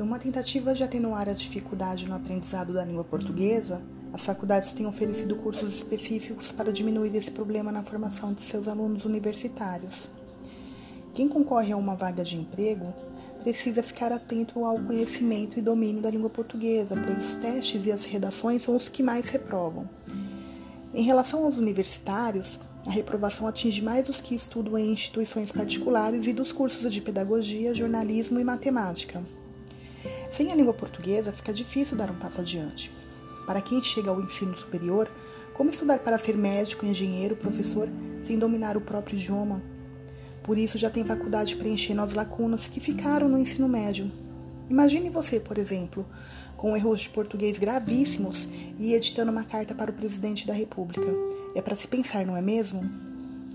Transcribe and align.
Numa 0.00 0.18
tentativa 0.18 0.74
de 0.74 0.82
atenuar 0.82 1.28
a 1.28 1.34
dificuldade 1.34 2.08
no 2.08 2.14
aprendizado 2.14 2.72
da 2.72 2.82
língua 2.82 3.04
portuguesa, 3.04 3.82
as 4.14 4.24
faculdades 4.24 4.72
têm 4.72 4.86
oferecido 4.86 5.36
cursos 5.36 5.76
específicos 5.76 6.50
para 6.50 6.72
diminuir 6.72 7.14
esse 7.14 7.30
problema 7.30 7.70
na 7.70 7.82
formação 7.82 8.32
de 8.32 8.40
seus 8.40 8.66
alunos 8.66 9.04
universitários. 9.04 10.08
Quem 11.12 11.28
concorre 11.28 11.72
a 11.72 11.76
uma 11.76 11.94
vaga 11.94 12.24
de 12.24 12.38
emprego 12.38 12.94
precisa 13.42 13.82
ficar 13.82 14.10
atento 14.10 14.64
ao 14.64 14.78
conhecimento 14.78 15.58
e 15.58 15.62
domínio 15.62 16.00
da 16.00 16.10
língua 16.10 16.30
portuguesa, 16.30 16.96
pois 16.96 17.22
os 17.22 17.34
testes 17.34 17.84
e 17.84 17.92
as 17.92 18.06
redações 18.06 18.62
são 18.62 18.74
os 18.74 18.88
que 18.88 19.02
mais 19.02 19.28
reprovam. 19.28 19.86
Em 20.94 21.02
relação 21.02 21.44
aos 21.44 21.58
universitários, 21.58 22.58
a 22.86 22.90
reprovação 22.90 23.46
atinge 23.46 23.82
mais 23.82 24.08
os 24.08 24.18
que 24.18 24.34
estudam 24.34 24.78
em 24.78 24.94
instituições 24.94 25.52
particulares 25.52 26.26
e 26.26 26.32
dos 26.32 26.52
cursos 26.52 26.90
de 26.90 27.02
pedagogia, 27.02 27.74
jornalismo 27.74 28.40
e 28.40 28.44
matemática. 28.44 29.22
Sem 30.40 30.50
a 30.50 30.54
língua 30.54 30.72
portuguesa, 30.72 31.34
fica 31.34 31.52
difícil 31.52 31.98
dar 31.98 32.10
um 32.10 32.14
passo 32.14 32.40
adiante. 32.40 32.90
Para 33.46 33.60
quem 33.60 33.82
chega 33.82 34.08
ao 34.08 34.22
ensino 34.22 34.56
superior, 34.56 35.06
como 35.52 35.68
estudar 35.68 35.98
para 35.98 36.18
ser 36.18 36.34
médico, 36.34 36.86
engenheiro, 36.86 37.36
professor, 37.36 37.90
sem 38.22 38.38
dominar 38.38 38.74
o 38.74 38.80
próprio 38.80 39.18
idioma? 39.18 39.62
Por 40.42 40.56
isso, 40.56 40.78
já 40.78 40.88
tem 40.88 41.04
faculdade 41.04 41.56
preenchendo 41.56 42.00
as 42.00 42.14
lacunas 42.14 42.68
que 42.68 42.80
ficaram 42.80 43.28
no 43.28 43.36
ensino 43.36 43.68
médio. 43.68 44.10
Imagine 44.70 45.10
você, 45.10 45.38
por 45.38 45.58
exemplo, 45.58 46.06
com 46.56 46.74
erros 46.74 47.00
de 47.00 47.10
português 47.10 47.58
gravíssimos 47.58 48.48
e 48.78 48.94
editando 48.94 49.30
uma 49.30 49.44
carta 49.44 49.74
para 49.74 49.90
o 49.90 49.94
presidente 49.94 50.46
da 50.46 50.54
República. 50.54 51.06
É 51.54 51.60
para 51.60 51.76
se 51.76 51.86
pensar, 51.86 52.24
não 52.24 52.34
é 52.34 52.40
mesmo? 52.40 52.82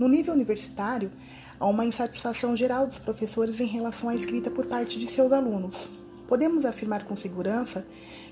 No 0.00 0.08
nível 0.08 0.34
universitário, 0.34 1.12
há 1.60 1.66
uma 1.68 1.84
insatisfação 1.84 2.56
geral 2.56 2.88
dos 2.88 2.98
professores 2.98 3.60
em 3.60 3.66
relação 3.66 4.08
à 4.08 4.16
escrita 4.16 4.50
por 4.50 4.66
parte 4.66 4.98
de 4.98 5.06
seus 5.06 5.30
alunos. 5.30 6.01
Podemos 6.26 6.64
afirmar 6.64 7.04
com 7.04 7.16
segurança 7.16 7.86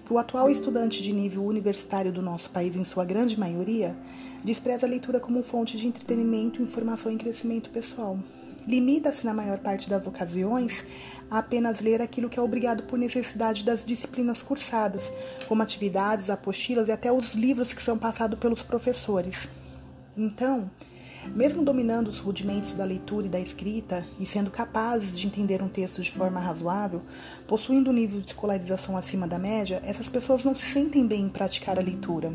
que 0.05 0.13
o 0.13 0.19
atual 0.19 0.49
estudante 0.51 1.03
de 1.03 1.13
nível 1.13 1.45
universitário 1.45 2.13
do 2.13 2.23
nosso 2.23 2.51
país, 2.51 2.75
em 2.75 2.85
sua 2.85 3.05
grande 3.05 3.39
maioria, 3.39 3.97
despreza 4.45 4.87
a 4.87 4.89
leitura 4.89 5.21
como 5.21 5.43
fonte 5.43 5.77
de 5.77 5.87
entretenimento, 5.87 6.63
informação 6.63 7.13
e 7.13 7.17
crescimento 7.17 7.71
pessoal. 7.71 8.19
Limita-se, 8.67 9.25
na 9.25 9.33
maior 9.33 9.59
parte 9.59 9.89
das 9.89 10.07
ocasiões, 10.07 10.85
a 11.31 11.39
apenas 11.39 11.81
ler 11.81 12.03
aquilo 12.03 12.29
que 12.29 12.39
é 12.39 12.43
obrigado 12.43 12.83
por 12.85 12.99
necessidade 12.99 13.65
das 13.65 13.85
disciplinas 13.85 14.43
cursadas, 14.43 15.11
como 15.49 15.63
atividades, 15.63 16.31
apostilas 16.31 16.89
e 16.89 16.93
até 16.93 17.11
os 17.11 17.35
livros 17.35 17.73
que 17.73 17.83
são 17.83 17.97
passados 17.97 18.39
pelos 18.39 18.63
professores. 18.63 19.49
Então, 20.17 20.71
mesmo 21.29 21.65
dominando 21.65 22.09
os 22.09 22.19
rudimentos 22.19 22.75
da 22.75 22.85
leitura 22.85 23.27
e 23.27 23.31
da 23.31 23.41
escrita 23.41 24.07
e 24.19 24.27
sendo 24.27 24.51
capazes 24.51 25.19
de 25.19 25.27
entender 25.27 25.63
um 25.63 25.69
texto 25.69 26.03
de 26.03 26.11
forma 26.11 26.41
razoável, 26.41 27.03
possuindo 27.47 27.91
um 27.91 27.93
nível 27.93 28.21
de 28.21 28.27
escolarização 28.27 28.97
acima 28.97 29.29
da 29.29 29.39
média, 29.39 29.81
essas 29.85 30.09
pessoas 30.09 30.45
não 30.45 30.55
se 30.55 30.67
sentem 30.67 31.07
bem 31.07 31.23
em 31.23 31.29
praticar 31.29 31.79
a 31.79 31.83
leitura. 31.83 32.33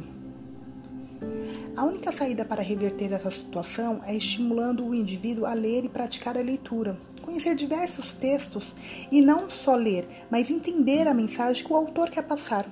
A 1.78 1.84
única 1.84 2.10
saída 2.10 2.46
para 2.46 2.62
reverter 2.62 3.12
essa 3.12 3.30
situação 3.30 4.02
é 4.06 4.16
estimulando 4.16 4.86
o 4.86 4.96
indivíduo 4.96 5.46
a 5.46 5.54
ler 5.54 5.84
e 5.84 5.90
praticar 5.90 6.38
a 6.38 6.42
leitura, 6.42 6.98
conhecer 7.22 7.54
diversos 7.54 8.14
textos 8.14 8.74
e 9.12 9.20
não 9.20 9.50
só 9.50 9.76
ler, 9.76 10.08
mas 10.30 10.50
entender 10.50 11.06
a 11.06 11.14
mensagem 11.14 11.66
que 11.66 11.74
o 11.74 11.76
autor 11.76 12.10
quer 12.10 12.22
passar. 12.22 12.66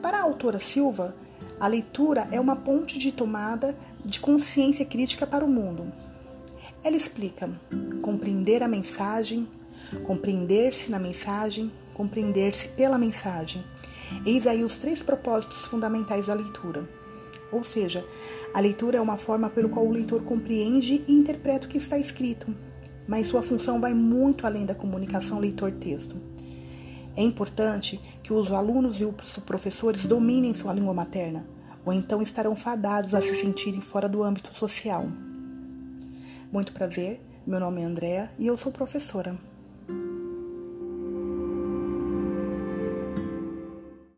Para 0.00 0.18
a 0.18 0.22
autora 0.22 0.60
Silva, 0.60 1.16
a 1.58 1.66
leitura 1.66 2.28
é 2.30 2.38
uma 2.38 2.54
ponte 2.54 2.98
de 2.98 3.10
tomada 3.10 3.76
de 4.04 4.20
consciência 4.20 4.84
crítica 4.84 5.26
para 5.26 5.44
o 5.44 5.48
mundo. 5.48 5.90
Ela 6.82 6.96
explica 6.96 7.50
compreender 8.02 8.62
a 8.62 8.68
mensagem, 8.68 9.48
compreender-se 10.04 10.90
na 10.90 10.98
mensagem, 10.98 11.72
compreender-se 11.94 12.68
pela 12.68 12.98
mensagem. 12.98 13.64
Eis 14.26 14.46
aí 14.46 14.62
os 14.62 14.78
três 14.78 15.02
propósitos 15.02 15.66
fundamentais 15.66 16.26
da 16.26 16.34
leitura. 16.34 16.86
Ou 17.50 17.64
seja, 17.64 18.04
a 18.52 18.60
leitura 18.60 18.98
é 18.98 19.00
uma 19.00 19.16
forma 19.16 19.48
pelo 19.48 19.68
qual 19.68 19.86
o 19.86 19.92
leitor 19.92 20.22
compreende 20.22 21.02
e 21.06 21.12
interpreta 21.12 21.66
o 21.66 21.70
que 21.70 21.78
está 21.78 21.96
escrito, 21.96 22.54
mas 23.06 23.28
sua 23.28 23.42
função 23.42 23.80
vai 23.80 23.94
muito 23.94 24.46
além 24.46 24.66
da 24.66 24.74
comunicação 24.74 25.38
leitor-texto. 25.38 26.16
É 27.16 27.22
importante 27.22 28.00
que 28.22 28.32
os 28.32 28.50
alunos 28.50 29.00
e 29.00 29.04
os 29.04 29.38
professores 29.46 30.04
dominem 30.04 30.52
sua 30.52 30.72
língua 30.72 30.92
materna, 30.92 31.46
ou 31.84 31.92
então 31.92 32.22
estarão 32.22 32.56
fadados 32.56 33.14
a 33.14 33.20
se 33.20 33.34
sentirem 33.34 33.80
fora 33.80 34.08
do 34.08 34.22
âmbito 34.22 34.56
social. 34.56 35.04
Muito 36.52 36.72
prazer, 36.72 37.20
meu 37.46 37.60
nome 37.60 37.82
é 37.82 37.84
Andrea 37.84 38.30
e 38.38 38.46
eu 38.46 38.56
sou 38.56 38.72
professora. 38.72 39.36